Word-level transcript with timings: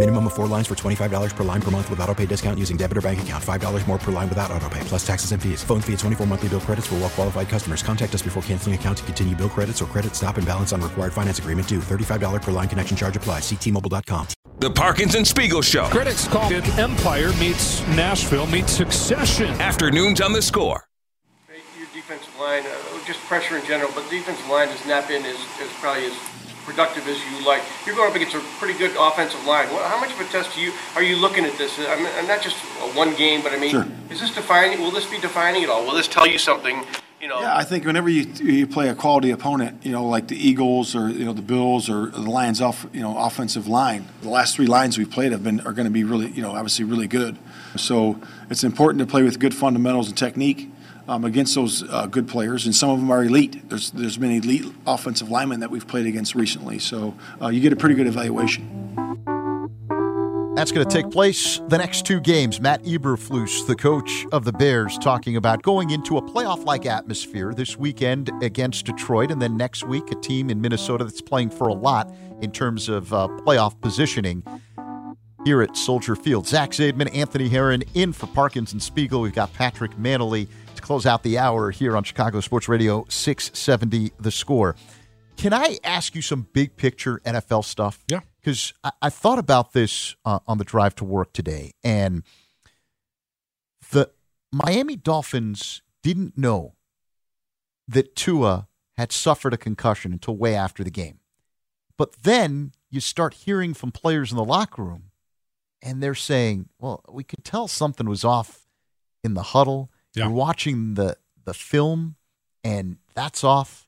Minimum 0.00 0.28
of 0.28 0.32
four 0.32 0.46
lines 0.46 0.66
for 0.66 0.74
$25 0.74 1.36
per 1.36 1.44
line 1.44 1.60
per 1.60 1.70
month 1.70 1.90
with 1.90 2.00
auto 2.00 2.14
pay 2.14 2.24
discount 2.24 2.58
using 2.58 2.78
debit 2.78 2.96
or 2.96 3.02
bank 3.02 3.20
account. 3.20 3.44
$5 3.44 3.86
more 3.86 3.98
per 3.98 4.10
line 4.10 4.30
without 4.30 4.50
auto 4.50 4.66
pay, 4.70 4.80
plus 4.84 5.06
taxes 5.06 5.32
and 5.32 5.42
fees. 5.42 5.62
Phone 5.62 5.82
fee 5.82 5.92
at 5.92 5.98
24 5.98 6.26
monthly 6.26 6.48
bill 6.48 6.60
credits 6.60 6.86
for 6.86 6.94
well 6.94 7.10
qualified 7.10 7.50
customers. 7.50 7.82
Contact 7.82 8.14
us 8.14 8.22
before 8.22 8.42
canceling 8.44 8.74
account 8.74 8.96
to 8.96 9.04
continue 9.04 9.36
bill 9.36 9.50
credits 9.50 9.82
or 9.82 9.84
credit 9.84 10.14
stop 10.16 10.38
and 10.38 10.46
balance 10.46 10.72
on 10.72 10.80
required 10.80 11.12
finance 11.12 11.38
agreement 11.38 11.68
due. 11.68 11.80
$35 11.80 12.40
per 12.40 12.50
line 12.50 12.66
connection 12.66 12.96
charge 12.96 13.14
applies. 13.14 13.42
Ctmobile.com. 13.42 14.26
The 14.60 14.70
Parkins 14.70 15.16
and 15.16 15.26
Spiegel 15.26 15.60
Show. 15.60 15.84
Critics 15.90 16.26
call 16.28 16.50
it 16.50 16.66
Empire 16.78 17.34
meets 17.34 17.86
Nashville 17.88 18.46
meets 18.46 18.72
Succession. 18.72 19.50
Afternoons 19.60 20.22
on 20.22 20.32
the 20.32 20.40
score. 20.40 20.82
Your 21.78 21.88
defensive 21.92 22.34
line, 22.40 22.62
uh, 22.64 23.04
just 23.04 23.20
pressure 23.26 23.58
in 23.58 23.66
general, 23.66 23.90
but 23.94 24.04
the 24.04 24.16
defensive 24.16 24.48
line 24.48 24.68
has 24.68 24.86
not 24.86 25.06
been 25.08 25.26
as, 25.26 25.36
as 25.60 25.68
probably 25.78 26.06
as 26.06 26.14
productive 26.70 27.06
as 27.08 27.18
you 27.30 27.44
like. 27.44 27.62
You're 27.84 27.96
going 27.96 28.10
up 28.10 28.16
against 28.16 28.36
a 28.36 28.40
pretty 28.60 28.78
good 28.78 28.92
offensive 28.98 29.44
line. 29.44 29.66
How 29.66 29.98
much 30.00 30.12
of 30.12 30.20
a 30.20 30.24
test 30.24 30.54
do 30.54 30.60
you 30.60 30.72
are 30.94 31.02
you 31.02 31.16
looking 31.16 31.44
at 31.44 31.58
this? 31.58 31.78
I 31.78 31.96
mean, 31.96 32.28
not 32.28 32.42
just 32.42 32.56
one 32.94 33.14
game, 33.16 33.42
but 33.42 33.52
I 33.52 33.58
mean, 33.58 33.70
Sure. 33.70 33.86
is 34.08 34.20
this 34.20 34.32
defining? 34.32 34.80
Will 34.80 34.92
this 34.92 35.06
be 35.06 35.18
defining 35.18 35.64
at 35.64 35.70
all? 35.70 35.84
Will 35.84 35.94
this 35.94 36.06
tell 36.06 36.26
you 36.26 36.38
something? 36.38 36.84
You 37.20 37.28
know, 37.28 37.40
Yeah, 37.40 37.54
I 37.54 37.64
think 37.64 37.84
whenever 37.84 38.08
you 38.08 38.22
you 38.40 38.66
play 38.66 38.88
a 38.88 38.94
quality 38.94 39.30
opponent, 39.30 39.84
you 39.84 39.92
know, 39.92 40.06
like 40.06 40.28
the 40.28 40.36
Eagles 40.48 40.94
or 40.94 41.10
you 41.10 41.24
know 41.24 41.32
the 41.34 41.42
Bills 41.42 41.90
or 41.90 42.06
the 42.06 42.20
Lions, 42.20 42.60
off 42.60 42.86
you 42.92 43.00
know 43.00 43.18
offensive 43.18 43.66
line, 43.66 44.06
the 44.22 44.30
last 44.30 44.54
three 44.56 44.66
lines 44.66 44.96
we've 44.96 45.10
played 45.10 45.32
have 45.32 45.42
been 45.42 45.60
are 45.66 45.72
going 45.72 45.86
to 45.86 45.92
be 45.92 46.04
really 46.04 46.30
you 46.30 46.40
know 46.40 46.52
obviously 46.52 46.84
really 46.84 47.08
good. 47.08 47.36
So 47.76 48.18
it's 48.48 48.64
important 48.64 49.00
to 49.00 49.06
play 49.06 49.22
with 49.22 49.38
good 49.38 49.54
fundamentals 49.54 50.08
and 50.08 50.16
technique 50.16 50.70
um, 51.10 51.24
against 51.24 51.56
those 51.56 51.82
uh, 51.90 52.06
good 52.06 52.28
players, 52.28 52.66
and 52.66 52.74
some 52.74 52.88
of 52.88 53.00
them 53.00 53.10
are 53.10 53.24
elite. 53.24 53.68
There's 53.68 53.90
there's 53.90 54.16
been 54.16 54.30
elite 54.30 54.72
offensive 54.86 55.28
linemen 55.28 55.58
that 55.60 55.70
we've 55.70 55.86
played 55.86 56.06
against 56.06 56.36
recently, 56.36 56.78
so 56.78 57.16
uh, 57.42 57.48
you 57.48 57.60
get 57.60 57.72
a 57.72 57.76
pretty 57.76 57.96
good 57.96 58.06
evaluation. 58.06 58.76
That's 60.54 60.72
going 60.72 60.86
to 60.86 60.94
take 60.94 61.10
place 61.10 61.60
the 61.68 61.78
next 61.78 62.06
two 62.06 62.20
games. 62.20 62.60
Matt 62.60 62.84
Eberflus, 62.84 63.66
the 63.66 63.74
coach 63.74 64.26
of 64.30 64.44
the 64.44 64.52
Bears, 64.52 64.98
talking 64.98 65.36
about 65.36 65.62
going 65.62 65.90
into 65.90 66.16
a 66.16 66.22
playoff 66.22 66.64
like 66.64 66.86
atmosphere 66.86 67.54
this 67.54 67.76
weekend 67.76 68.30
against 68.40 68.86
Detroit, 68.86 69.32
and 69.32 69.42
then 69.42 69.56
next 69.56 69.84
week, 69.84 70.12
a 70.12 70.16
team 70.16 70.48
in 70.48 70.60
Minnesota 70.60 71.02
that's 71.04 71.22
playing 71.22 71.50
for 71.50 71.68
a 71.68 71.74
lot 71.74 72.12
in 72.40 72.52
terms 72.52 72.88
of 72.88 73.12
uh, 73.12 73.26
playoff 73.44 73.80
positioning 73.80 74.44
here 75.44 75.62
at 75.62 75.76
Soldier 75.76 76.14
Field. 76.14 76.46
Zach 76.46 76.70
Zaidman, 76.70 77.12
Anthony 77.14 77.48
Herron 77.48 77.82
in 77.94 78.12
for 78.12 78.26
Parkins 78.28 78.72
and 78.72 78.82
Spiegel. 78.82 79.22
We've 79.22 79.32
got 79.32 79.52
Patrick 79.54 79.92
Mannelly 79.92 80.46
to 80.80 80.86
close 80.86 81.06
out 81.06 81.22
the 81.22 81.38
hour 81.38 81.70
here 81.70 81.96
on 81.96 82.04
Chicago 82.04 82.40
Sports 82.40 82.68
Radio 82.68 83.04
670 83.08 84.12
The 84.18 84.30
Score. 84.30 84.76
Can 85.36 85.52
I 85.52 85.78
ask 85.84 86.14
you 86.14 86.22
some 86.22 86.48
big 86.52 86.76
picture 86.76 87.20
NFL 87.24 87.64
stuff? 87.64 88.02
Yeah. 88.08 88.20
Because 88.40 88.72
I, 88.82 88.90
I 89.02 89.10
thought 89.10 89.38
about 89.38 89.72
this 89.72 90.16
uh, 90.24 90.40
on 90.46 90.58
the 90.58 90.64
drive 90.64 90.94
to 90.96 91.04
work 91.04 91.32
today, 91.32 91.72
and 91.84 92.22
the 93.90 94.10
Miami 94.52 94.96
Dolphins 94.96 95.82
didn't 96.02 96.38
know 96.38 96.74
that 97.86 98.16
Tua 98.16 98.68
had 98.96 99.12
suffered 99.12 99.52
a 99.52 99.58
concussion 99.58 100.12
until 100.12 100.36
way 100.36 100.54
after 100.54 100.82
the 100.82 100.90
game. 100.90 101.18
But 101.98 102.22
then 102.22 102.72
you 102.90 103.00
start 103.00 103.34
hearing 103.34 103.74
from 103.74 103.92
players 103.92 104.30
in 104.30 104.36
the 104.36 104.44
locker 104.44 104.82
room, 104.82 105.10
and 105.82 106.02
they're 106.02 106.14
saying, 106.14 106.70
"Well, 106.78 107.04
we 107.10 107.24
could 107.24 107.44
tell 107.44 107.68
something 107.68 108.08
was 108.08 108.24
off 108.24 108.66
in 109.22 109.34
the 109.34 109.42
huddle. 109.42 109.90
Yeah. 110.14 110.24
You're 110.24 110.32
watching 110.32 110.94
the 110.94 111.16
the 111.44 111.54
film, 111.54 112.16
and 112.64 112.98
that's 113.14 113.44
off." 113.44 113.86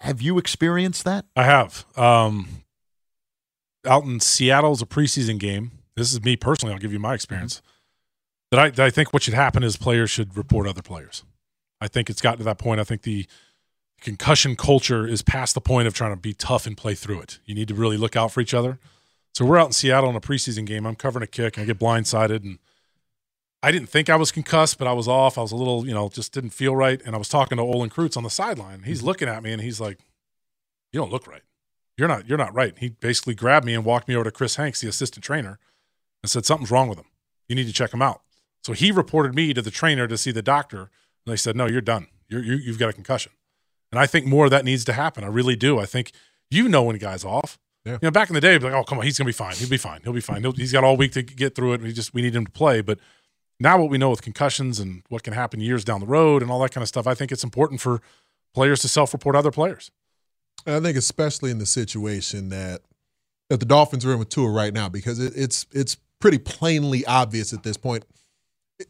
Have 0.00 0.22
you 0.22 0.38
experienced 0.38 1.04
that? 1.04 1.26
I 1.36 1.44
have. 1.44 1.84
Um, 1.94 2.48
out 3.86 4.04
in 4.04 4.18
Seattle's 4.18 4.80
a 4.80 4.86
preseason 4.86 5.38
game. 5.38 5.72
This 5.94 6.10
is 6.10 6.22
me 6.22 6.36
personally. 6.36 6.72
I'll 6.72 6.80
give 6.80 6.92
you 6.92 6.98
my 6.98 7.12
experience. 7.12 7.60
That 8.50 8.60
I, 8.60 8.70
that 8.70 8.86
I 8.86 8.90
think 8.90 9.12
what 9.12 9.22
should 9.22 9.34
happen 9.34 9.62
is 9.62 9.76
players 9.76 10.10
should 10.10 10.36
report 10.36 10.66
other 10.66 10.82
players. 10.82 11.22
I 11.82 11.88
think 11.88 12.08
it's 12.08 12.22
gotten 12.22 12.38
to 12.38 12.44
that 12.44 12.58
point. 12.58 12.80
I 12.80 12.84
think 12.84 13.02
the 13.02 13.26
concussion 14.00 14.56
culture 14.56 15.06
is 15.06 15.22
past 15.22 15.54
the 15.54 15.60
point 15.60 15.86
of 15.86 15.94
trying 15.94 16.12
to 16.12 16.20
be 16.20 16.32
tough 16.32 16.66
and 16.66 16.76
play 16.76 16.94
through 16.94 17.20
it. 17.20 17.38
You 17.44 17.54
need 17.54 17.68
to 17.68 17.74
really 17.74 17.96
look 17.98 18.16
out 18.16 18.32
for 18.32 18.40
each 18.40 18.54
other. 18.54 18.78
So 19.34 19.44
we're 19.44 19.58
out 19.58 19.66
in 19.66 19.72
Seattle 19.72 20.10
in 20.10 20.16
a 20.16 20.20
preseason 20.20 20.64
game. 20.64 20.86
I'm 20.86 20.96
covering 20.96 21.22
a 21.22 21.26
kick 21.26 21.56
and 21.56 21.64
I 21.64 21.66
get 21.66 21.78
blindsided 21.78 22.42
and 22.42 22.58
I 23.62 23.70
didn't 23.70 23.88
think 23.88 24.08
I 24.08 24.16
was 24.16 24.32
concussed, 24.32 24.78
but 24.78 24.88
I 24.88 24.92
was 24.92 25.06
off. 25.06 25.36
I 25.36 25.42
was 25.42 25.52
a 25.52 25.56
little, 25.56 25.86
you 25.86 25.92
know, 25.92 26.08
just 26.08 26.32
didn't 26.32 26.50
feel 26.50 26.74
right. 26.74 27.00
And 27.04 27.14
I 27.14 27.18
was 27.18 27.28
talking 27.28 27.58
to 27.58 27.62
Olin 27.62 27.90
Kreutz 27.90 28.16
on 28.16 28.22
the 28.22 28.30
sideline. 28.30 28.84
He's 28.84 28.98
mm-hmm. 28.98 29.06
looking 29.08 29.28
at 29.28 29.42
me 29.42 29.52
and 29.52 29.60
he's 29.60 29.80
like, 29.80 29.98
"You 30.92 31.00
don't 31.00 31.12
look 31.12 31.26
right. 31.26 31.42
You're 31.98 32.08
not. 32.08 32.26
You're 32.26 32.38
not 32.38 32.54
right." 32.54 32.74
He 32.78 32.88
basically 32.88 33.34
grabbed 33.34 33.66
me 33.66 33.74
and 33.74 33.84
walked 33.84 34.08
me 34.08 34.14
over 34.14 34.24
to 34.24 34.30
Chris 34.30 34.56
Hanks, 34.56 34.80
the 34.80 34.88
assistant 34.88 35.24
trainer, 35.24 35.58
and 36.22 36.30
said 36.30 36.46
something's 36.46 36.70
wrong 36.70 36.88
with 36.88 36.98
him. 36.98 37.06
You 37.48 37.56
need 37.56 37.66
to 37.66 37.72
check 37.72 37.92
him 37.92 38.00
out. 38.00 38.22
So 38.62 38.72
he 38.72 38.90
reported 38.90 39.34
me 39.34 39.52
to 39.52 39.62
the 39.62 39.70
trainer 39.70 40.06
to 40.06 40.16
see 40.16 40.32
the 40.32 40.42
doctor, 40.42 40.90
and 41.26 41.32
they 41.32 41.36
said, 41.36 41.54
"No, 41.54 41.66
you're 41.66 41.82
done. 41.82 42.06
You're, 42.28 42.42
you, 42.42 42.54
you've 42.54 42.78
got 42.78 42.88
a 42.88 42.94
concussion." 42.94 43.32
And 43.92 43.98
I 43.98 44.06
think 44.06 44.24
more 44.24 44.46
of 44.46 44.50
that 44.52 44.64
needs 44.64 44.84
to 44.86 44.92
happen. 44.94 45.24
I 45.24 45.26
really 45.26 45.56
do. 45.56 45.78
I 45.78 45.84
think 45.84 46.12
you 46.50 46.68
know 46.68 46.84
when 46.84 46.96
a 46.96 46.98
guy's 46.98 47.24
off. 47.24 47.58
Yeah. 47.84 47.94
You 47.94 47.98
know, 48.02 48.10
back 48.10 48.28
in 48.30 48.34
the 48.34 48.40
day, 48.40 48.58
like, 48.58 48.72
"Oh, 48.72 48.84
come 48.84 48.98
on, 48.98 49.04
he's 49.04 49.18
gonna 49.18 49.28
be 49.28 49.32
fine. 49.32 49.54
He'll 49.56 49.68
be 49.68 49.76
fine. 49.76 50.00
He'll 50.02 50.12
be 50.14 50.20
fine. 50.20 50.40
He'll, 50.40 50.52
he's 50.52 50.72
got 50.72 50.84
all 50.84 50.96
week 50.96 51.12
to 51.12 51.22
get 51.22 51.54
through 51.54 51.74
it. 51.74 51.82
We 51.82 51.92
just 51.92 52.14
we 52.14 52.22
need 52.22 52.34
him 52.34 52.46
to 52.46 52.52
play." 52.52 52.80
But 52.80 52.98
now 53.60 53.78
what 53.78 53.90
we 53.90 53.98
know 53.98 54.10
with 54.10 54.22
concussions 54.22 54.80
and 54.80 55.02
what 55.08 55.22
can 55.22 55.34
happen 55.34 55.60
years 55.60 55.84
down 55.84 56.00
the 56.00 56.06
road 56.06 56.42
and 56.42 56.50
all 56.50 56.60
that 56.60 56.72
kind 56.72 56.82
of 56.82 56.88
stuff, 56.88 57.06
I 57.06 57.14
think 57.14 57.30
it's 57.30 57.44
important 57.44 57.80
for 57.80 58.00
players 58.54 58.80
to 58.80 58.88
self-report 58.88 59.36
other 59.36 59.50
players. 59.50 59.90
And 60.66 60.74
I 60.74 60.80
think 60.80 60.96
especially 60.96 61.50
in 61.50 61.58
the 61.58 61.66
situation 61.66 62.48
that 62.48 62.80
that 63.48 63.60
the 63.60 63.66
Dolphins 63.66 64.04
are 64.06 64.12
in 64.12 64.18
with 64.18 64.28
Tua 64.28 64.50
right 64.50 64.72
now, 64.72 64.88
because 64.88 65.18
it, 65.18 65.32
it's 65.36 65.66
it's 65.72 65.96
pretty 66.20 66.38
plainly 66.38 67.04
obvious 67.06 67.52
at 67.52 67.62
this 67.62 67.76
point. 67.76 68.04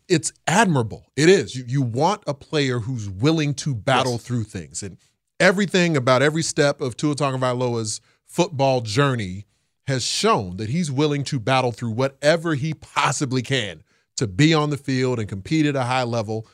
It's 0.09 0.33
admirable. 0.47 1.07
It 1.17 1.29
is. 1.29 1.57
You, 1.57 1.65
you 1.67 1.83
want 1.83 2.23
a 2.27 2.35
player 2.35 2.79
who's 2.79 3.09
willing 3.11 3.55
to 3.55 3.75
battle 3.75 4.13
Yes. 4.13 4.23
through 4.23 4.45
things, 4.45 4.83
and 4.83 4.99
everything 5.41 5.97
about 5.97 6.23
every 6.23 6.43
step 6.43 6.81
of 6.81 6.97
Tua 6.97 7.15
Tagovailoa's 7.17 8.01
football 8.27 8.83
journey 8.83 9.47
has 9.87 10.05
shown 10.05 10.59
that 10.59 10.69
he's 10.69 10.91
willing 10.93 11.25
to 11.25 11.41
battle 11.41 11.73
through 11.73 11.91
whatever 11.91 12.55
he 12.55 12.75
possibly 12.75 13.43
can 13.43 13.83
to 14.21 14.27
be 14.29 14.55
on 14.55 14.71
the 14.71 14.77
field 14.77 15.19
and 15.19 15.29
compete 15.29 15.67
at 15.67 15.77
a 15.77 15.83
high 15.83 16.05
level. 16.05 16.47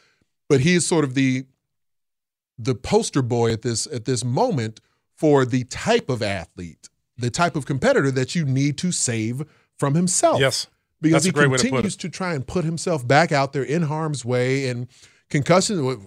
But 0.48 0.60
he 0.60 0.74
is 0.74 0.86
sort 0.86 1.04
of 1.04 1.14
the 1.14 1.44
the 2.58 2.74
poster 2.74 3.22
boy 3.22 3.52
at 3.52 3.62
this 3.62 3.86
at 3.86 4.06
this 4.06 4.24
moment 4.24 4.80
for 5.14 5.44
the 5.44 5.64
type 5.64 6.08
of 6.08 6.22
athlete, 6.22 6.88
the 7.18 7.30
type 7.30 7.54
of 7.56 7.66
competitor 7.66 8.10
that 8.10 8.34
you 8.34 8.44
need 8.44 8.78
to 8.78 8.90
save 8.92 9.42
from 9.78 9.94
himself. 9.94 10.40
Yes. 10.40 10.66
Because 11.00 11.24
he 11.24 11.30
great 11.30 11.50
way 11.50 11.58
to 11.58 11.62
put 11.64 11.68
continues 11.70 11.94
it. 11.94 12.00
to 12.00 12.08
try 12.08 12.34
and 12.34 12.46
put 12.46 12.64
himself 12.64 13.06
back 13.06 13.30
out 13.30 13.52
there 13.52 13.62
in 13.62 13.82
harm's 13.82 14.24
way 14.24 14.68
and 14.68 14.88
concussions. 15.28 15.98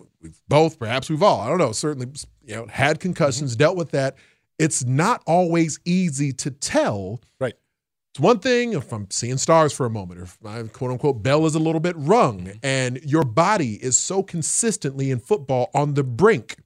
both, 0.48 0.80
perhaps 0.80 1.10
we've 1.10 1.22
all, 1.22 1.42
I 1.42 1.48
don't 1.48 1.60
know, 1.60 1.72
certainly 1.72 2.08
you 2.44 2.56
know, 2.56 2.66
had 2.68 3.00
concussions, 3.00 3.52
Mm-hmm. 3.52 3.60
dealt 3.60 3.78
with 3.78 3.92
that. 3.92 4.16
It's 4.58 4.84
not 4.84 5.22
always 5.28 5.80
easy 5.86 6.34
to 6.34 6.52
tell. 6.52 7.22
Right. 7.40 7.54
It's 8.14 8.20
one 8.20 8.40
thing 8.40 8.74
if 8.74 8.92
I'm 8.92 9.08
seeing 9.12 9.38
stars 9.38 9.72
for 9.72 9.86
a 9.86 9.90
moment, 9.90 10.20
or 10.20 10.24
if 10.24 10.38
my 10.42 10.64
quote 10.64 10.92
unquote 10.92 11.22
bell 11.22 11.46
is 11.46 11.56
a 11.56 11.60
little 11.60 11.80
bit 11.82 11.96
rung, 11.98 12.40
Mm-hmm. 12.46 12.58
and 12.64 13.00
your 13.04 13.24
body 13.24 13.76
is 13.84 13.98
so 13.98 14.24
consistently 14.24 15.12
in 15.12 15.20
football 15.20 15.70
on 15.74 15.94
the 15.94 16.04
brink 16.04 16.58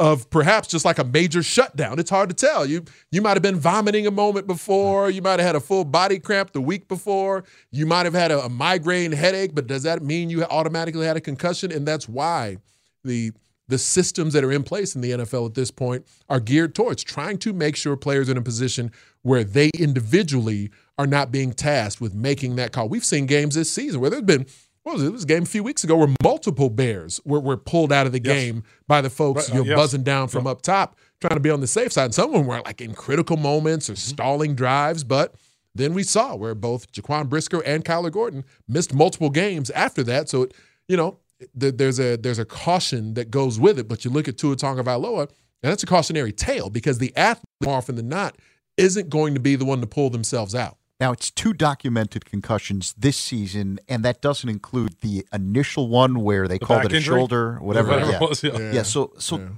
of 0.00 0.30
perhaps 0.30 0.66
just 0.66 0.84
like 0.86 0.98
a 0.98 1.04
major 1.04 1.42
shutdown. 1.42 1.98
It's 1.98 2.08
hard 2.10 2.30
to 2.30 2.34
tell. 2.34 2.64
You 2.66 2.84
you 3.12 3.20
might 3.22 3.34
have 3.34 3.42
been 3.42 3.60
vomiting 3.60 4.06
a 4.06 4.10
moment 4.10 4.46
before. 4.46 5.10
You 5.10 5.20
might 5.22 5.38
have 5.38 5.46
had 5.46 5.56
a 5.56 5.60
full 5.60 5.84
body 5.84 6.18
cramp 6.18 6.52
the 6.52 6.60
week 6.60 6.88
before. 6.88 7.44
You 7.70 7.84
might 7.86 8.06
have 8.06 8.14
had 8.14 8.30
a, 8.32 8.44
a 8.44 8.48
migraine 8.48 9.12
headache, 9.12 9.54
but 9.54 9.66
does 9.66 9.82
that 9.82 10.02
mean 10.02 10.30
you 10.30 10.42
automatically 10.44 11.04
had 11.06 11.16
a 11.18 11.20
concussion? 11.20 11.70
And 11.70 11.86
that's 11.86 12.08
why 12.08 12.56
the 13.04 13.32
the 13.70 13.78
systems 13.78 14.34
that 14.34 14.44
are 14.44 14.52
in 14.52 14.62
place 14.62 14.94
in 14.94 15.00
the 15.00 15.12
NFL 15.12 15.46
at 15.46 15.54
this 15.54 15.70
point 15.70 16.06
are 16.28 16.40
geared 16.40 16.74
towards 16.74 17.02
trying 17.02 17.38
to 17.38 17.52
make 17.52 17.76
sure 17.76 17.96
players 17.96 18.28
are 18.28 18.32
in 18.32 18.38
a 18.38 18.42
position 18.42 18.92
where 19.22 19.42
they 19.44 19.70
individually 19.78 20.70
are 20.98 21.06
not 21.06 21.30
being 21.32 21.52
tasked 21.52 22.00
with 22.00 22.14
making 22.14 22.56
that 22.56 22.72
call. 22.72 22.88
We've 22.88 23.04
seen 23.04 23.26
games 23.26 23.54
this 23.54 23.70
season 23.72 24.00
where 24.00 24.10
there's 24.10 24.22
been 24.22 24.46
what 24.82 24.94
was 24.94 25.02
it? 25.02 25.08
It 25.08 25.12
was 25.12 25.24
a 25.24 25.26
game 25.26 25.42
a 25.42 25.46
few 25.46 25.62
weeks 25.62 25.84
ago 25.84 25.94
where 25.94 26.08
multiple 26.22 26.70
Bears 26.70 27.20
were, 27.26 27.38
were 27.38 27.58
pulled 27.58 27.92
out 27.92 28.06
of 28.06 28.12
the 28.12 28.20
Yes. 28.22 28.34
game 28.34 28.62
by 28.88 29.02
the 29.02 29.10
folks 29.10 29.48
Right, 29.50 29.54
uh, 29.54 29.58
you 29.58 29.64
know, 29.64 29.70
yes. 29.70 29.76
buzzing 29.76 30.02
down 30.04 30.28
from 30.28 30.46
up 30.46 30.62
top, 30.62 30.96
trying 31.20 31.34
to 31.36 31.40
be 31.40 31.50
on 31.50 31.60
the 31.60 31.66
safe 31.66 31.92
side. 31.92 32.06
And 32.06 32.14
some 32.14 32.30
of 32.30 32.32
them 32.32 32.46
were 32.46 32.62
like 32.62 32.80
in 32.80 32.94
critical 32.94 33.36
moments 33.36 33.86
Mm-hmm. 33.86 33.92
or 33.92 33.96
stalling 33.96 34.54
drives, 34.54 35.04
but 35.04 35.34
then 35.74 35.92
we 35.92 36.02
saw 36.02 36.34
where 36.34 36.54
both 36.54 36.90
Jaquan 36.92 37.28
Brisker 37.28 37.60
and 37.64 37.84
Kyler 37.84 38.10
Gordon 38.10 38.42
missed 38.66 38.94
multiple 38.94 39.28
games 39.30 39.68
after 39.70 40.02
that. 40.04 40.30
So, 40.30 40.42
it, 40.44 40.54
you 40.88 40.96
know, 40.96 41.18
th- 41.58 41.76
there's 41.76 41.98
a 41.98 42.16
there's 42.16 42.38
a 42.38 42.44
caution 42.44 43.14
that 43.14 43.30
goes 43.30 43.58
with 43.58 43.78
it. 43.78 43.88
But 43.88 44.04
you 44.04 44.10
look 44.10 44.28
at 44.28 44.38
Tua 44.38 44.56
Tagovailoa, 44.56 45.22
and 45.22 45.70
that's 45.70 45.82
a 45.82 45.86
cautionary 45.86 46.32
tale 46.32 46.70
because 46.70 46.98
the 46.98 47.16
athlete, 47.16 47.44
more 47.62 47.76
often 47.76 47.96
than 47.96 48.08
not, 48.08 48.36
isn't 48.76 49.10
going 49.10 49.34
to 49.34 49.40
be 49.40 49.56
the 49.56 49.64
one 49.64 49.80
to 49.80 49.86
pull 49.86 50.10
themselves 50.10 50.54
out. 50.54 50.76
Now, 51.00 51.12
it's 51.12 51.30
two 51.30 51.54
documented 51.54 52.26
concussions 52.26 52.94
this 52.96 53.16
season, 53.16 53.80
and 53.88 54.04
that 54.04 54.20
doesn't 54.20 54.48
include 54.48 55.00
the 55.00 55.24
initial 55.32 55.88
one 55.88 56.20
where 56.20 56.46
they 56.46 56.58
The 56.58 56.66
called 56.66 56.84
it 56.84 56.92
a 56.92 56.96
injury? 56.96 57.18
shoulder, 57.18 57.58
whatever. 57.60 57.88
Whatever 57.88 58.10
yeah. 58.10 58.16
it 58.16 58.28
was, 58.28 58.44
yeah. 58.44 58.72
yeah. 58.72 58.82
So, 58.82 59.12
so 59.18 59.56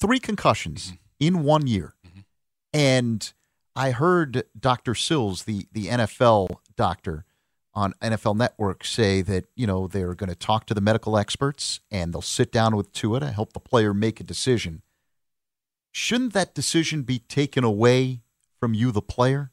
three 0.00 0.20
concussions 0.20 0.86
mm-hmm. 0.86 0.96
in 1.18 1.42
one 1.42 1.66
year, 1.66 1.94
mm-hmm. 2.06 2.20
and 2.72 3.32
I 3.74 3.90
heard 3.90 4.44
Dr. 4.58 4.94
Sills, 4.94 5.44
the 5.44 5.66
the 5.72 5.86
NFL 5.86 6.58
doctor 6.76 7.24
on 7.74 7.92
NFL 8.00 8.36
Network, 8.36 8.84
say 8.84 9.20
that 9.22 9.46
you 9.56 9.66
know 9.66 9.86
they're 9.86 10.14
going 10.14 10.30
to 10.30 10.36
talk 10.36 10.66
to 10.66 10.74
the 10.74 10.80
medical 10.80 11.18
experts 11.18 11.80
and 11.90 12.12
they'll 12.12 12.22
sit 12.22 12.52
down 12.52 12.76
with 12.76 12.92
Tua 12.92 13.20
to 13.20 13.30
help 13.30 13.52
the 13.52 13.60
player 13.60 13.92
make 13.92 14.20
a 14.20 14.24
decision. 14.24 14.82
Shouldn't 15.92 16.32
that 16.32 16.54
decision 16.54 17.02
be 17.02 17.20
taken 17.20 17.64
away 17.64 18.22
from 18.58 18.74
you, 18.74 18.90
the 18.90 19.02
player? 19.02 19.50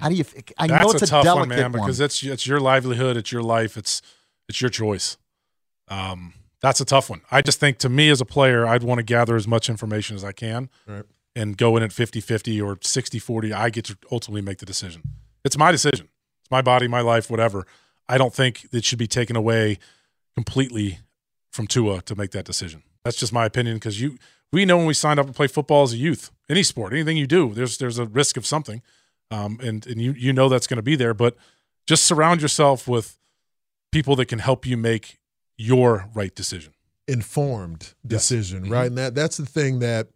How 0.00 0.08
do 0.08 0.16
you? 0.16 0.24
I 0.56 0.66
That's 0.66 0.82
know 0.82 0.90
it's 0.90 1.02
a, 1.02 1.04
a, 1.04 1.08
tough 1.08 1.24
delicate 1.24 1.50
one, 1.50 1.58
man, 1.60 1.72
because 1.72 2.00
it's 2.00 2.22
it's 2.24 2.46
your 2.46 2.58
livelihood, 2.58 3.16
it's 3.16 3.30
your 3.30 3.42
life, 3.42 3.76
it's 3.76 4.02
it's 4.48 4.60
your 4.60 4.70
choice. 4.70 5.16
Um, 5.86 6.34
that's 6.60 6.80
a 6.80 6.84
tough 6.84 7.08
one. 7.08 7.20
I 7.30 7.42
just 7.42 7.60
think 7.60 7.78
to 7.78 7.88
me 7.88 8.10
as 8.10 8.20
a 8.20 8.24
player, 8.24 8.66
I'd 8.66 8.82
want 8.82 8.98
to 8.98 9.04
gather 9.04 9.36
as 9.36 9.46
much 9.46 9.70
information 9.70 10.16
as 10.16 10.24
I 10.24 10.32
can 10.32 10.68
Right. 10.86 11.04
and 11.36 11.56
go 11.56 11.76
in 11.76 11.82
at 11.84 11.90
50-50 11.90 12.60
or 12.64 12.76
60-40. 12.76 13.52
I 13.52 13.70
get 13.70 13.84
to 13.84 13.96
ultimately 14.10 14.42
make 14.42 14.58
the 14.58 14.66
decision. 14.66 15.02
It's 15.44 15.56
my 15.56 15.70
decision. 15.70 16.08
It's 16.48 16.50
my 16.50 16.62
body, 16.62 16.88
my 16.88 17.00
life, 17.02 17.30
whatever. 17.30 17.66
I 18.08 18.16
don't 18.16 18.32
think 18.32 18.66
it 18.72 18.84
should 18.84 18.98
be 18.98 19.06
taken 19.06 19.36
away 19.36 19.78
completely 20.34 20.98
from 21.50 21.66
Tua 21.66 22.00
to 22.02 22.14
make 22.16 22.30
that 22.30 22.44
decision. 22.46 22.82
That's 23.04 23.16
just 23.16 23.32
my 23.32 23.44
opinion 23.44 23.76
because 23.76 24.00
you 24.00 24.16
we 24.52 24.64
know 24.64 24.78
when 24.78 24.86
we 24.86 24.94
signed 24.94 25.20
up 25.20 25.26
to 25.26 25.32
play 25.32 25.46
football 25.46 25.82
as 25.82 25.92
a 25.92 25.96
youth, 25.98 26.30
any 26.48 26.62
sport, 26.62 26.92
anything 26.94 27.16
you 27.18 27.26
do, 27.26 27.52
there's 27.52 27.76
there's 27.78 27.98
a 27.98 28.06
risk 28.06 28.36
of 28.38 28.46
something, 28.46 28.80
um, 29.30 29.58
and 29.62 29.86
and 29.86 30.00
you 30.00 30.12
you 30.12 30.32
know 30.32 30.48
that's 30.48 30.66
going 30.66 30.76
to 30.78 30.82
be 30.82 30.96
there. 30.96 31.12
But 31.14 31.36
just 31.86 32.04
surround 32.04 32.40
yourself 32.40 32.88
with 32.88 33.18
people 33.92 34.16
that 34.16 34.26
can 34.26 34.38
help 34.38 34.64
you 34.66 34.76
make 34.76 35.18
your 35.56 36.08
right 36.14 36.34
decision. 36.34 36.72
informed 37.06 37.94
decision, 38.06 38.62
Mm-hmm. 38.64 38.72
right? 38.72 38.86
And 38.86 38.98
that 38.98 39.14
that's 39.14 39.36
the 39.36 39.46
thing 39.46 39.80
that 39.80 40.08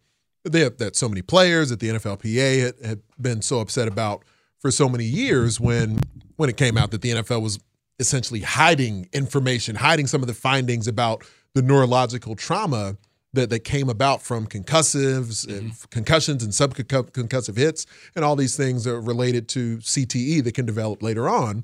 they 0.43 0.61
have, 0.61 0.77
that 0.77 0.95
so 0.95 1.07
many 1.09 1.21
players 1.21 1.71
at 1.71 1.79
the 1.79 1.89
NFLPA 1.89 2.61
had, 2.61 2.75
had 2.85 3.01
been 3.19 3.41
so 3.41 3.59
upset 3.59 3.87
about 3.87 4.23
for 4.63 4.71
so 4.71 4.89
many 4.89 5.03
years 5.03 5.59
when 5.59 5.99
when 6.37 6.49
it 6.49 6.57
came 6.57 6.77
out 6.77 6.89
that 6.89 7.01
the 7.03 7.11
NFL 7.11 7.43
was 7.43 7.59
essentially 7.99 8.39
hiding 8.39 9.07
information, 9.13 9.75
hiding 9.75 10.07
some 10.07 10.21
of 10.21 10.27
the 10.27 10.33
findings 10.33 10.87
about 10.87 11.23
the 11.53 11.61
neurological 11.61 12.35
trauma 12.35 12.97
that 13.33 13.49
that 13.51 13.59
came 13.59 13.89
about 13.89 14.21
from 14.23 14.47
concussives 14.47 15.47
and 15.47 15.71
Mm-hmm. 15.71 15.89
concussions 15.91 16.43
and 16.43 16.53
subconcussive 16.53 17.57
hits 17.57 17.85
and 18.15 18.23
all 18.25 18.35
these 18.35 18.55
things 18.57 18.87
are 18.87 18.99
related 19.01 19.47
to 19.49 19.77
CTE 19.77 20.43
that 20.43 20.53
can 20.55 20.65
develop 20.65 21.03
later 21.03 21.27
on. 21.29 21.63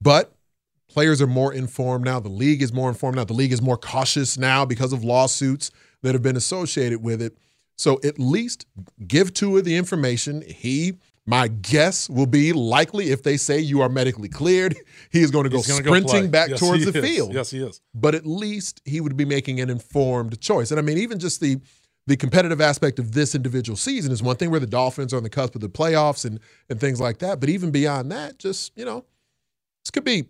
But 0.00 0.32
players 0.88 1.20
are 1.22 1.26
more 1.26 1.52
informed 1.54 2.04
now. 2.04 2.20
The 2.20 2.28
league 2.28 2.60
is 2.62 2.72
more 2.72 2.88
informed 2.90 3.16
now. 3.16 3.24
The 3.24 3.32
league 3.32 3.52
is 3.52 3.62
more 3.62 3.78
cautious 3.78 4.36
now 4.38 4.64
because 4.64 4.92
of 4.92 5.02
lawsuits 5.02 5.70
that 6.02 6.14
have 6.14 6.22
been 6.22 6.36
associated 6.36 7.02
with 7.02 7.22
it. 7.22 7.36
So 7.76 7.98
at 8.04 8.18
least 8.18 8.66
give 9.06 9.32
Tua 9.34 9.62
the 9.62 9.76
information. 9.76 10.42
He, 10.42 10.98
my 11.26 11.48
guess, 11.48 12.08
will 12.08 12.26
be 12.26 12.52
likely 12.52 13.10
if 13.10 13.22
they 13.24 13.36
say 13.36 13.58
you 13.58 13.80
are 13.80 13.88
medically 13.88 14.28
cleared, 14.28 14.76
he 15.10 15.20
is 15.22 15.30
going 15.32 15.44
to 15.44 15.50
go 15.50 15.56
He's 15.56 15.66
go 15.68 15.78
sprinting 15.78 16.04
play. 16.08 16.26
back 16.28 16.50
Yes, 16.50 16.60
towards 16.60 16.84
the 16.90 16.96
is. 16.96 17.04
field. 17.04 17.34
Yes, 17.34 17.50
he 17.50 17.58
is. 17.62 17.80
But 17.94 18.14
at 18.14 18.24
least 18.26 18.80
he 18.84 19.00
would 19.00 19.16
be 19.16 19.24
making 19.24 19.60
an 19.60 19.68
informed 19.68 20.40
choice. 20.40 20.70
And 20.70 20.78
I 20.78 20.82
mean, 20.82 20.98
even 20.98 21.18
just 21.18 21.40
the 21.40 21.58
the 22.08 22.16
competitive 22.16 22.60
aspect 22.60 23.00
of 23.00 23.10
this 23.12 23.34
individual 23.34 23.76
season 23.76 24.12
is 24.12 24.22
one 24.22 24.36
thing 24.36 24.52
where 24.52 24.60
the 24.60 24.66
Dolphins 24.68 25.12
are 25.12 25.16
on 25.16 25.24
the 25.24 25.28
cusp 25.28 25.56
of 25.56 25.60
the 25.60 25.68
playoffs 25.68 26.24
and 26.24 26.38
and 26.70 26.78
things 26.80 27.00
like 27.00 27.18
that. 27.18 27.40
But 27.40 27.48
even 27.48 27.72
beyond 27.72 28.12
that, 28.12 28.38
just 28.38 28.70
you 28.76 28.84
know, 28.84 29.04
this 29.84 29.90
could 29.90 30.04
be 30.04 30.26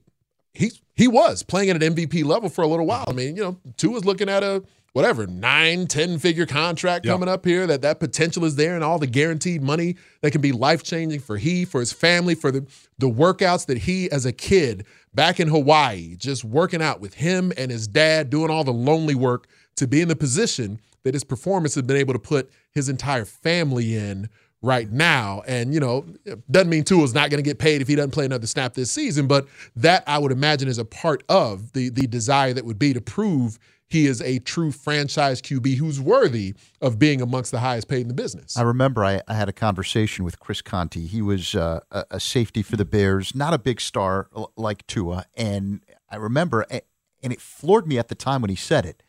he 0.54 0.72
he 0.94 1.06
was 1.06 1.42
playing 1.42 1.68
at 1.68 1.82
an 1.82 1.94
MVP 1.94 2.24
level 2.24 2.48
for 2.48 2.62
a 2.62 2.66
little 2.66 2.86
while. 2.86 3.04
I 3.06 3.12
mean, 3.12 3.36
you 3.36 3.42
know, 3.42 3.58
Tua 3.76 3.92
was 3.92 4.04
looking 4.06 4.30
at 4.30 4.42
a 4.42 4.62
whatever 4.96 5.26
nine, 5.26 5.86
ten 5.86 6.18
figure 6.18 6.46
contract 6.46 7.04
Yeah. 7.04 7.12
coming 7.12 7.28
up 7.28 7.44
here. 7.44 7.66
That 7.66 7.82
that 7.82 8.00
potential 8.00 8.46
is 8.46 8.56
there, 8.56 8.74
and 8.74 8.82
all 8.82 8.98
the 8.98 9.06
guaranteed 9.06 9.62
money 9.62 9.96
that 10.22 10.30
can 10.30 10.40
be 10.40 10.52
life 10.52 10.82
changing 10.82 11.20
for 11.20 11.36
he, 11.36 11.66
for 11.66 11.80
his 11.80 11.92
family, 11.92 12.34
for 12.34 12.50
the 12.50 12.64
the 12.98 13.10
workouts 13.10 13.66
that 13.66 13.76
he 13.76 14.10
as 14.10 14.24
a 14.24 14.32
kid 14.32 14.86
back 15.14 15.38
in 15.38 15.48
Hawaii, 15.48 16.16
just 16.16 16.44
working 16.44 16.80
out 16.80 16.98
with 17.02 17.12
him 17.12 17.52
and 17.58 17.70
his 17.70 17.86
dad, 17.86 18.30
doing 18.30 18.50
all 18.50 18.64
the 18.64 18.72
lonely 18.72 19.14
work 19.14 19.46
to 19.76 19.86
be 19.86 20.00
in 20.00 20.08
the 20.08 20.16
position 20.16 20.80
that 21.04 21.12
his 21.12 21.24
performance 21.24 21.74
has 21.74 21.82
been 21.82 21.98
able 21.98 22.14
to 22.14 22.18
put 22.18 22.50
his 22.72 22.88
entire 22.88 23.26
family 23.26 23.94
in 23.94 24.30
right 24.62 24.90
now. 24.90 25.42
And, 25.46 25.74
you 25.74 25.78
know, 25.78 26.06
doesn't 26.50 26.70
mean 26.70 26.82
Tua's 26.84 27.12
not 27.14 27.28
going 27.30 27.42
to 27.42 27.48
get 27.48 27.58
paid 27.58 27.82
if 27.82 27.86
he 27.88 27.94
doesn't 27.94 28.10
play 28.12 28.24
another 28.24 28.46
snap 28.46 28.72
this 28.72 28.90
season, 28.90 29.26
but 29.26 29.46
that 29.76 30.02
I 30.06 30.16
would 30.18 30.32
imagine 30.32 30.68
is 30.68 30.78
a 30.78 30.84
part 30.86 31.22
of 31.28 31.72
the 31.74 31.90
the 31.90 32.06
desire 32.06 32.54
that 32.54 32.64
would 32.64 32.78
be 32.78 32.94
to 32.94 33.00
prove 33.02 33.58
he 33.88 34.06
is 34.06 34.20
a 34.20 34.38
true 34.40 34.72
franchise 34.72 35.40
QB 35.40 35.76
who's 35.76 36.00
worthy 36.00 36.54
of 36.80 36.98
being 36.98 37.22
amongst 37.22 37.52
the 37.52 37.60
highest 37.60 37.88
paid 37.88 38.02
in 38.02 38.08
the 38.08 38.14
business. 38.14 38.56
I 38.56 38.62
remember 38.62 39.04
I, 39.04 39.20
I 39.28 39.34
had 39.34 39.48
a 39.48 39.52
conversation 39.52 40.24
with 40.24 40.40
Chris 40.40 40.60
Conte. 40.60 41.00
He 41.00 41.22
was 41.22 41.54
uh, 41.54 41.80
a, 41.90 42.04
a 42.12 42.20
safety 42.20 42.62
for 42.62 42.76
the 42.76 42.84
Bears, 42.84 43.34
not 43.34 43.54
a 43.54 43.58
big 43.58 43.80
star 43.80 44.28
like 44.56 44.86
Tua. 44.86 45.26
And 45.34 45.82
I 46.10 46.16
remember, 46.16 46.66
and 46.70 47.32
it 47.32 47.40
floored 47.40 47.86
me 47.86 47.98
at 47.98 48.08
the 48.08 48.14
time 48.14 48.40
when 48.40 48.50
he 48.50 48.56
said 48.56 48.84
it, 48.84 49.02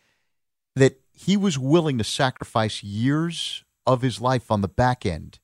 that 0.75 1.01
he 1.11 1.35
was 1.35 1.57
willing 1.57 1.97
to 1.97 2.03
sacrifice 2.03 2.83
years 2.83 3.63
of 3.87 4.03
his 4.03 4.21
life 4.21 4.51
on 4.51 4.61
the 4.61 4.67
back 4.67 5.05
end 5.05 5.39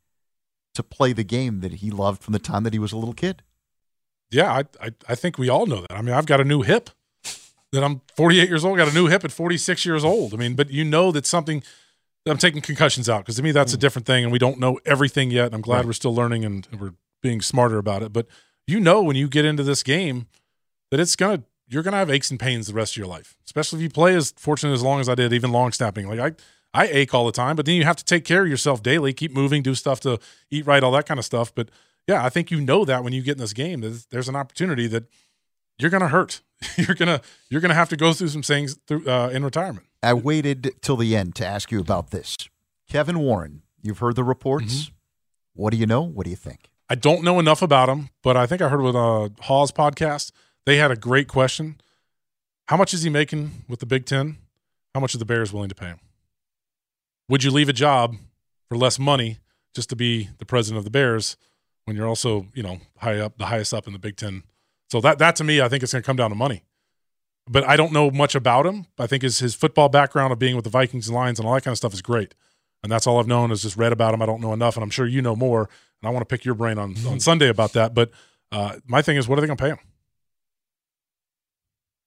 to 0.76 0.84
play 0.84 1.14
the 1.14 1.24
game 1.24 1.62
that 1.62 1.76
he 1.76 1.90
loved 1.90 2.22
from 2.22 2.34
the 2.34 2.40
time 2.40 2.64
that 2.64 2.74
he 2.74 2.80
was 2.80 2.92
a 2.92 2.98
little 2.98 3.14
kid. 3.14 3.42
Yeah, 4.30 4.52
I, 4.52 4.64
I 4.82 4.92
I 5.10 5.16
think 5.16 5.38
we 5.38 5.48
all 5.50 5.68
know 5.68 5.82
that. 5.82 5.92
I 5.92 6.02
mean, 6.02 6.16
I've 6.16 6.26
got 6.26 6.42
a 6.42 6.44
new 6.44 6.64
hip. 6.64 6.90
That 7.74 7.84
I'm 7.84 8.02
48 8.16 8.48
years 8.48 8.64
old. 8.64 8.78
Got 8.78 8.88
a 8.88 8.94
new 8.94 9.08
hip 9.08 9.26
at 9.26 9.32
46 9.32 9.86
years 9.86 10.06
old. 10.06 10.34
I 10.34 10.38
mean, 10.38 10.56
but 10.56 10.70
you 10.70 10.86
know 10.86 11.12
that 11.12 11.26
something. 11.26 11.64
I'm 12.26 12.38
taking 12.38 12.62
concussions 12.62 13.10
out 13.10 13.20
because 13.26 13.36
to 13.36 13.44
me 13.44 13.52
that's 13.52 13.74
a 13.74 13.78
mm. 13.78 13.82
different 13.82 14.06
thing, 14.06 14.24
and 14.24 14.32
we 14.32 14.40
don't 14.40 14.58
know 14.58 14.80
everything 14.86 15.30
yet. 15.30 15.54
I'm 15.54 15.60
glad 15.60 15.80
Right. 15.80 15.88
we're 15.88 15.94
still 15.94 16.16
learning 16.16 16.46
and 16.46 16.66
we're 16.80 16.94
being 17.22 17.42
smarter 17.42 17.78
about 17.78 18.02
it. 18.02 18.14
But 18.14 18.28
you 18.66 18.80
know 18.80 19.02
when 19.04 19.18
you 19.18 19.28
get 19.28 19.44
into 19.44 19.64
this 19.64 19.84
game 19.84 20.28
that 20.90 21.02
it's 21.02 21.18
gonna 21.18 21.44
you're 21.68 21.84
gonna 21.84 21.98
have 21.98 22.10
aches 22.10 22.32
and 22.32 22.40
pains 22.40 22.68
the 22.68 22.74
rest 22.74 22.94
of 22.94 22.98
your 22.98 23.08
life, 23.08 23.36
especially 23.46 23.80
if 23.80 23.84
you 23.84 23.90
play 23.90 24.16
as 24.16 24.34
fortunate 24.38 24.72
as 24.72 24.82
long 24.82 25.02
as 25.02 25.10
I 25.10 25.16
did, 25.16 25.34
even 25.34 25.52
long 25.52 25.74
snapping. 25.74 26.08
Like 26.08 26.20
I 26.20 26.32
I 26.74 26.88
ache 26.88 27.14
all 27.14 27.26
the 27.26 27.32
time, 27.34 27.56
but 27.56 27.66
then 27.66 27.76
you 27.76 27.84
have 27.84 27.98
to 27.98 28.06
take 28.06 28.24
care 28.24 28.44
of 28.44 28.50
yourself 28.50 28.82
daily, 28.82 29.12
keep 29.14 29.34
moving, 29.34 29.62
do 29.62 29.76
stuff 29.76 30.00
to 30.02 30.20
eat 30.50 30.66
right, 30.66 30.82
all 30.82 30.92
that 30.92 31.06
kind 31.06 31.20
of 31.20 31.26
stuff. 31.26 31.54
But 31.54 31.70
yeah, 32.08 32.24
I 32.24 32.30
think 32.30 32.52
you 32.52 32.62
know 32.62 32.86
that 32.86 33.04
when 33.04 33.14
you 33.14 33.22
get 33.22 33.34
in 33.34 33.38
this 33.40 33.54
game, 33.54 33.82
there's, 33.82 34.06
there's 34.08 34.30
an 34.30 34.36
opportunity 34.36 34.88
that 34.88 35.06
you're 35.80 35.90
gonna 35.90 36.08
hurt. 36.08 36.42
you're 36.78 36.96
gonna 36.96 37.22
you're 37.50 37.62
gonna 37.62 37.74
have 37.74 37.90
to 37.90 37.98
go 37.98 38.14
through 38.14 38.30
some 38.30 38.42
things 38.44 38.78
through 38.88 39.08
uh, 39.08 39.30
in 39.30 39.44
retirement. 39.44 39.88
I 40.02 40.14
waited 40.14 40.76
till 40.82 40.98
the 40.98 41.16
end 41.16 41.36
to 41.36 41.46
ask 41.46 41.72
you 41.72 41.80
about 41.80 42.12
this. 42.12 42.38
Kevin 42.90 43.20
Warren, 43.20 43.64
you've 43.82 44.00
heard 44.00 44.16
the 44.16 44.24
reports. 44.24 44.92
What 45.54 45.72
do 45.72 45.78
you 45.78 45.86
know? 45.86 46.02
What 46.02 46.26
do 46.26 46.30
you 46.30 46.36
think? 46.36 46.70
I 46.90 46.96
don't 46.96 47.24
know 47.24 47.40
enough 47.40 47.62
about 47.62 47.90
him, 47.90 48.10
but 48.22 48.36
I 48.36 48.46
think 48.46 48.62
I 48.62 48.70
heard 48.70 48.82
with 48.82 48.96
uh, 48.96 49.30
Hawes 49.42 49.72
podcast. 49.72 50.32
They 50.66 50.78
had 50.78 50.92
a 50.92 50.96
great 50.96 51.28
question. 51.28 51.80
How 52.68 52.78
much 52.78 52.94
is 52.94 53.04
he 53.04 53.10
making 53.10 53.64
with 53.68 53.80
the 53.80 53.86
Big 53.86 54.06
Ten? 54.06 54.38
How 54.94 55.00
much 55.00 55.16
are 55.16 55.18
the 55.18 55.26
Bears 55.26 55.52
willing 55.52 55.70
to 55.70 55.76
pay 55.76 55.88
him? 55.88 56.00
Would 57.30 57.44
you 57.44 57.52
leave 57.52 57.70
a 57.70 57.74
job 57.74 58.16
for 58.70 58.78
less 58.78 59.00
money 59.00 59.40
just 59.76 59.90
to 59.90 59.96
be 59.96 60.30
the 60.38 60.46
president 60.46 60.78
of 60.78 60.84
the 60.84 60.92
Bears 60.92 61.38
when 61.86 61.96
you're 61.96 62.08
also, 62.08 62.48
you 62.54 62.64
know, 62.64 62.80
high 62.98 63.20
up, 63.20 63.38
the 63.38 63.48
highest 63.48 63.74
up 63.74 63.88
in 63.88 63.94
the 63.94 64.00
Big 64.00 64.18
Ten? 64.18 64.44
So 64.94 65.02
that 65.02 65.18
that 65.18 65.36
to 65.38 65.44
me, 65.44 65.60
I 65.60 65.70
think 65.70 65.82
it's 65.82 65.92
going 65.92 66.04
to 66.04 66.06
come 66.06 66.18
down 66.18 66.30
to 66.30 66.36
money. 66.36 66.62
But 67.50 67.64
I 67.64 67.76
don't 67.78 67.92
know 67.92 68.12
much 68.12 68.36
about 68.36 68.68
him. 68.68 68.86
I 69.00 69.08
think 69.08 69.24
his 69.24 69.40
his 69.40 69.56
football 69.56 69.90
background 69.90 70.32
of 70.32 70.38
being 70.38 70.56
with 70.56 70.66
the 70.66 70.70
Vikings 70.70 71.08
and 71.08 71.16
Lions 71.16 71.40
and 71.40 71.48
all 71.48 71.56
that 71.56 71.64
kind 71.64 71.74
of 71.74 71.80
stuff 71.80 71.96
is 71.96 72.04
great. 72.04 72.36
And 72.84 72.92
that's 72.92 73.08
all 73.08 73.20
I've 73.20 73.26
known 73.26 73.50
is 73.52 73.64
just 73.64 73.76
read 73.76 73.92
about 73.92 74.14
him. 74.14 74.22
I 74.22 74.28
don't 74.28 74.40
know 74.40 74.54
enough, 74.54 74.76
and 74.76 74.84
I'm 74.84 74.92
sure 74.92 75.08
you 75.08 75.20
know 75.24 75.36
more. 75.36 75.62
And 75.62 76.08
I 76.08 76.12
want 76.12 76.22
to 76.22 76.32
pick 76.32 76.46
your 76.46 76.54
brain 76.54 76.78
on 76.78 76.96
on 77.08 77.20
Sunday 77.20 77.50
about 77.50 77.74
that. 77.74 77.96
But 77.96 78.12
uh, 78.52 78.76
my 78.86 79.02
thing 79.02 79.18
is, 79.18 79.28
what 79.28 79.40
are 79.40 79.42
they 79.42 79.48
going 79.48 79.58
to 79.58 79.64
pay 79.64 79.70
him? 79.70 79.80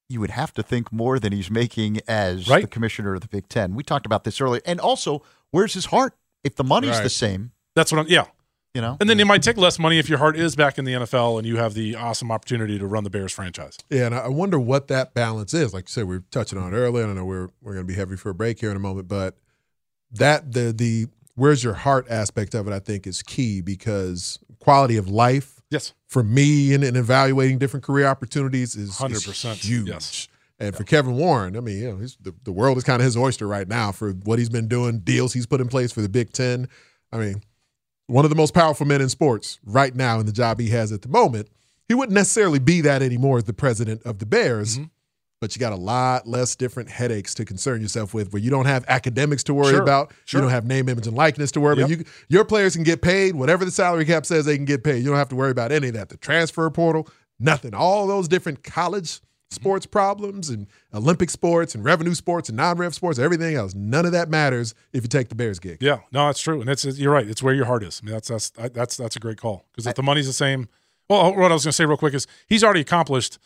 you 0.08 0.20
would 0.20 0.30
have 0.30 0.54
to 0.54 0.62
think 0.62 0.92
more 0.92 1.18
than 1.18 1.32
he's 1.32 1.50
making 1.50 1.98
as 2.06 2.48
Right. 2.48 2.62
the 2.62 2.68
commissioner 2.68 3.14
of 3.14 3.22
the 3.22 3.26
Big 3.26 3.48
Ten. 3.48 3.74
We 3.74 3.82
talked 3.82 4.06
about 4.06 4.22
this 4.22 4.40
earlier. 4.40 4.62
And 4.64 4.78
also, 4.78 5.24
where's 5.50 5.74
his 5.74 5.86
heart? 5.86 6.14
If 6.44 6.54
the 6.54 6.62
money's 6.62 7.00
the 7.00 7.10
same, 7.10 7.50
That's 7.74 7.90
what 7.90 7.98
I'm. 8.02 8.06
Yeah, 8.06 8.26
You 8.76 8.82
know, 8.82 8.98
And 9.00 9.08
then 9.08 9.18
you 9.18 9.24
might 9.24 9.42
take 9.42 9.56
less 9.56 9.78
money 9.78 9.98
if 9.98 10.06
your 10.06 10.18
heart 10.18 10.36
is 10.36 10.54
back 10.54 10.76
in 10.76 10.84
the 10.84 10.92
NFL 10.92 11.38
and 11.38 11.46
you 11.46 11.56
have 11.56 11.72
the 11.72 11.96
awesome 11.96 12.30
opportunity 12.30 12.78
to 12.78 12.86
run 12.86 13.04
the 13.04 13.10
Bears 13.10 13.32
franchise. 13.32 13.78
Yeah, 13.88 14.04
and 14.04 14.14
I 14.14 14.28
wonder 14.28 14.58
what 14.60 14.88
that 14.88 15.14
balance 15.14 15.54
is. 15.54 15.72
Like 15.72 15.84
you 15.84 15.92
said, 15.92 16.04
we 16.04 16.16
were 16.16 16.24
touching 16.30 16.58
on 16.58 16.74
it 16.74 16.76
earlier, 16.76 17.04
and 17.04 17.12
I 17.12 17.14
know 17.14 17.24
we're 17.24 17.48
we're 17.62 17.72
going 17.72 17.86
to 17.86 17.90
be 17.90 17.94
heavy 17.94 18.16
for 18.16 18.28
a 18.28 18.34
break 18.34 18.60
here 18.60 18.70
in 18.70 18.76
a 18.76 18.80
moment, 18.80 19.08
but 19.08 19.38
that 20.12 20.52
the 20.52 20.74
the 20.76 21.06
where's 21.36 21.64
your 21.64 21.72
heart 21.72 22.06
aspect 22.10 22.54
of 22.54 22.68
it, 22.68 22.74
I 22.74 22.78
think, 22.78 23.06
is 23.06 23.22
key 23.22 23.62
because 23.62 24.38
quality 24.58 24.98
of 24.98 25.08
life. 25.08 25.62
Yes. 25.70 25.94
For 26.06 26.22
me, 26.22 26.74
in, 26.74 26.82
in 26.82 26.96
evaluating 26.96 27.58
different 27.58 27.82
career 27.82 28.06
opportunities, 28.06 28.76
is 28.76 28.90
is 28.90 28.98
100%, 28.98 29.54
huge. 29.64 29.88
yes. 29.88 30.28
And 30.58 30.76
for 30.76 30.84
Kevin 30.84 31.14
Warren, 31.16 31.56
I 31.56 31.60
mean, 31.60 31.78
you 31.78 31.92
know, 31.92 31.96
he's, 31.96 32.18
the 32.20 32.34
the 32.44 32.52
world 32.52 32.76
is 32.76 32.84
kind 32.84 33.00
of 33.00 33.06
his 33.06 33.16
oyster 33.16 33.48
right 33.48 33.66
now 33.66 33.90
for 33.90 34.12
what 34.12 34.38
he's 34.38 34.50
been 34.50 34.68
doing, 34.68 34.98
deals 34.98 35.32
he's 35.32 35.46
put 35.46 35.62
in 35.62 35.68
place 35.68 35.92
for 35.92 36.02
the 36.02 36.10
Big 36.10 36.34
Ten. 36.34 36.68
I 37.10 37.16
mean, 37.16 37.42
one 38.06 38.24
of 38.24 38.30
the 38.30 38.36
most 38.36 38.54
powerful 38.54 38.86
men 38.86 39.00
in 39.00 39.08
sports 39.08 39.58
right 39.64 39.94
now 39.94 40.20
in 40.20 40.26
the 40.26 40.32
job 40.32 40.60
he 40.60 40.68
has 40.70 40.92
at 40.92 41.02
the 41.02 41.08
moment. 41.08 41.48
He 41.88 41.94
wouldn't 41.94 42.14
necessarily 42.14 42.58
be 42.58 42.80
that 42.82 43.02
anymore 43.02 43.38
as 43.38 43.44
the 43.44 43.52
president 43.52 44.02
of 44.04 44.18
the 44.18 44.26
Bears, 44.26 44.76
Mm-hmm. 44.76 44.84
but 45.40 45.54
you 45.54 45.60
got 45.60 45.72
a 45.72 45.76
lot 45.76 46.26
less 46.26 46.56
different 46.56 46.88
headaches 46.90 47.34
to 47.34 47.44
concern 47.44 47.80
yourself 47.80 48.14
with 48.14 48.32
where 48.32 48.40
you 48.42 48.50
don't 48.50 48.66
have 48.66 48.84
academics 48.88 49.42
to 49.44 49.54
worry 49.54 49.72
Sure, 49.72 49.82
about. 49.82 50.12
sure. 50.24 50.38
You 50.38 50.42
don't 50.42 50.50
have 50.50 50.66
name, 50.66 50.88
image, 50.88 51.06
and 51.06 51.16
likeness 51.16 51.50
to 51.52 51.60
worry 51.60 51.74
about. 51.78 51.90
You, 51.90 52.04
your 52.28 52.44
players 52.44 52.74
can 52.74 52.84
get 52.84 53.02
paid 53.02 53.34
whatever 53.34 53.64
the 53.64 53.70
salary 53.70 54.04
cap 54.04 54.24
says 54.26 54.44
they 54.44 54.56
can 54.56 54.64
get 54.64 54.82
paid. 54.84 54.98
You 54.98 55.06
don't 55.10 55.16
have 55.16 55.28
to 55.30 55.36
worry 55.36 55.50
about 55.50 55.70
any 55.72 55.88
of 55.88 55.94
that. 55.94 56.08
The 56.08 56.16
transfer 56.16 56.68
portal, 56.70 57.08
nothing. 57.38 57.74
All 57.74 58.06
those 58.06 58.28
different 58.28 58.62
college 58.64 59.20
sports 59.50 59.86
problems 59.86 60.50
and 60.50 60.66
Olympic 60.92 61.30
sports 61.30 61.74
and 61.74 61.84
revenue 61.84 62.14
sports 62.14 62.48
and 62.48 62.56
non-rev 62.56 62.94
sports, 62.94 63.18
everything 63.18 63.54
else. 63.56 63.74
None 63.74 64.04
of 64.06 64.12
that 64.12 64.28
matters 64.28 64.74
if 64.92 65.02
you 65.04 65.08
take 65.08 65.28
the 65.28 65.34
Bears 65.34 65.58
gig. 65.58 65.78
Yeah, 65.80 66.00
no, 66.12 66.26
that's 66.26 66.40
true, 66.40 66.60
and 66.60 66.68
it's 66.70 66.84
you're 66.84 67.12
right. 67.12 67.26
It's 67.28 67.42
where 67.42 67.54
your 67.54 67.66
heart 67.66 67.82
is. 67.82 68.00
I 68.02 68.06
mean, 68.06 68.14
that's 68.14 68.28
that's 68.28 68.50
that's 68.50 68.96
that's 68.96 69.16
a 69.16 69.20
great 69.20 69.38
call 69.40 69.64
because 69.72 69.86
if 69.86 69.94
the 69.94 70.02
money's 70.02 70.26
the 70.26 70.32
same. 70.32 70.68
Well, 71.08 71.36
what 71.36 71.52
I 71.52 71.54
was 71.54 71.62
going 71.64 71.70
to 71.70 71.72
say 71.72 71.84
real 71.86 71.96
quick 71.96 72.14
is 72.14 72.26
he's 72.48 72.64
already 72.64 72.80
accomplished 72.80 73.38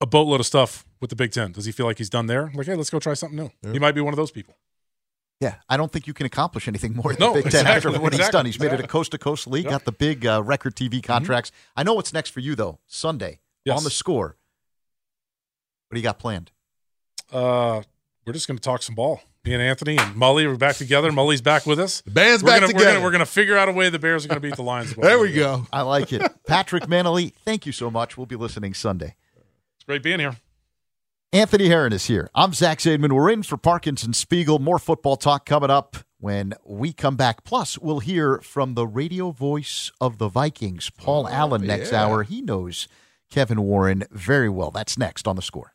a 0.00 0.06
boatload 0.06 0.38
of 0.38 0.46
stuff 0.46 0.86
with 1.00 1.10
the 1.10 1.16
Big 1.16 1.32
Ten. 1.32 1.50
Does 1.50 1.64
he 1.64 1.72
feel 1.72 1.86
like 1.86 1.98
he's 1.98 2.08
done 2.08 2.26
there? 2.28 2.52
Like, 2.54 2.66
hey, 2.68 2.76
let's 2.76 2.88
go 2.88 3.00
try 3.00 3.14
something 3.14 3.36
new. 3.36 3.72
He 3.72 3.80
might 3.80 3.96
be 3.96 4.00
one 4.00 4.12
of 4.12 4.16
those 4.16 4.30
people. 4.30 4.54
Yeah, 5.40 5.56
I 5.68 5.76
don't 5.76 5.90
think 5.92 6.06
you 6.06 6.14
can 6.14 6.24
accomplish 6.26 6.68
anything 6.68 6.94
more 6.94 7.12
than 7.12 7.18
No, 7.20 7.28
the 7.34 7.42
Big 7.42 7.50
Ten 7.50 7.62
exactly, 7.62 7.90
after 7.90 8.00
what 8.00 8.12
he's 8.12 8.28
done. 8.28 8.46
He's 8.46 8.60
made 8.60 8.66
it 8.66 8.70
a 8.70 8.74
exactly. 8.74 8.92
coast 8.92 9.10
to 9.10 9.18
coast 9.18 9.46
league, 9.48 9.64
Yep. 9.64 9.70
got 9.72 9.84
the 9.86 9.92
big 9.92 10.24
uh, 10.26 10.40
record 10.44 10.76
TV 10.76 11.02
contracts. 11.02 11.50
I 11.76 11.82
know 11.82 11.94
what's 11.94 12.12
next 12.12 12.30
for 12.30 12.38
you 12.40 12.54
though. 12.54 12.78
Sunday 12.86 13.40
Yes. 13.64 13.76
on 13.78 13.82
the 13.84 13.90
score. 13.90 14.36
What 15.88 15.94
do 15.94 16.00
you 16.00 16.04
got 16.04 16.18
planned? 16.18 16.50
Uh, 17.32 17.82
we're 18.26 18.34
just 18.34 18.46
going 18.46 18.58
to 18.58 18.62
talk 18.62 18.82
some 18.82 18.94
ball. 18.94 19.22
Me 19.44 19.54
and 19.54 19.62
Anthony 19.62 19.96
and 19.96 20.14
Mully 20.14 20.44
are 20.44 20.56
back 20.56 20.76
together. 20.76 21.10
Mully's 21.10 21.40
back 21.40 21.64
with 21.64 21.80
us. 21.80 22.02
The 22.02 22.10
band's 22.10 22.42
we're 22.42 22.50
back 22.50 22.60
gonna, 22.60 22.72
together. 22.74 23.00
we're 23.00 23.10
gonna 23.10 23.24
figure 23.24 23.56
out 23.56 23.70
a 23.70 23.72
way 23.72 23.88
the 23.88 23.98
Bears 23.98 24.26
are 24.26 24.28
going 24.28 24.40
to 24.40 24.46
beat 24.46 24.56
the 24.56 24.62
Lions. 24.62 24.94
There 24.98 25.18
we 25.18 25.32
go. 25.32 25.66
I 25.72 25.82
like 25.82 26.12
it. 26.12 26.30
Patrick 26.46 26.84
Mannelly, 26.84 27.32
thank 27.46 27.64
you 27.64 27.72
so 27.72 27.90
much. 27.90 28.18
We'll 28.18 28.26
be 28.26 28.36
listening 28.36 28.74
Sunday. 28.74 29.16
It's 29.76 29.84
great 29.84 30.02
being 30.02 30.20
here. 30.20 30.36
Anthony 31.32 31.68
Herron 31.68 31.94
is 31.94 32.06
here. 32.06 32.28
I'm 32.34 32.52
Zach 32.52 32.78
Zaidman. 32.78 33.12
We're 33.12 33.30
in 33.30 33.42
for 33.42 33.56
Parkins 33.56 34.04
and 34.04 34.14
Spiegel. 34.14 34.58
More 34.58 34.78
football 34.78 35.16
talk 35.16 35.46
coming 35.46 35.70
up 35.70 35.96
when 36.18 36.52
we 36.64 36.92
come 36.92 37.16
back. 37.16 37.44
Plus, 37.44 37.78
we'll 37.78 38.00
hear 38.00 38.38
from 38.38 38.74
the 38.74 38.86
radio 38.86 39.30
voice 39.30 39.90
of 40.00 40.18
the 40.18 40.28
Vikings, 40.28 40.90
Paul 40.90 41.28
Allen, 41.28 41.66
next 41.66 41.92
yeah. 41.92 42.04
hour. 42.04 42.22
He 42.22 42.42
knows 42.42 42.88
Kevin 43.30 43.62
Warren 43.62 44.04
very 44.10 44.48
well. 44.48 44.70
That's 44.70 44.98
next 44.98 45.26
on 45.26 45.36
the 45.36 45.42
score. 45.42 45.74